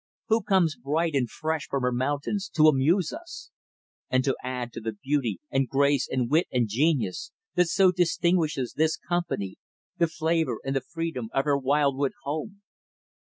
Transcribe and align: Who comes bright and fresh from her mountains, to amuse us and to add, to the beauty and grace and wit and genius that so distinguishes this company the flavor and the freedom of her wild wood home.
Who 0.29 0.41
comes 0.41 0.75
bright 0.75 1.13
and 1.13 1.29
fresh 1.29 1.67
from 1.67 1.83
her 1.83 1.91
mountains, 1.91 2.49
to 2.55 2.63
amuse 2.67 3.13
us 3.13 3.51
and 4.09 4.23
to 4.23 4.35
add, 4.43 4.73
to 4.73 4.79
the 4.81 4.93
beauty 4.93 5.39
and 5.51 5.67
grace 5.69 6.07
and 6.09 6.27
wit 6.27 6.47
and 6.51 6.67
genius 6.67 7.31
that 7.53 7.67
so 7.67 7.91
distinguishes 7.91 8.73
this 8.73 8.97
company 8.97 9.57
the 9.99 10.07
flavor 10.07 10.57
and 10.65 10.75
the 10.75 10.81
freedom 10.81 11.29
of 11.33 11.45
her 11.45 11.55
wild 11.55 11.95
wood 11.97 12.13
home. 12.23 12.63